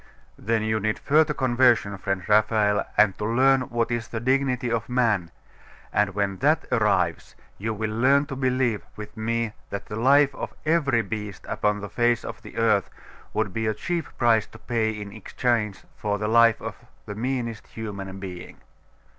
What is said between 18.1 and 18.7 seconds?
being.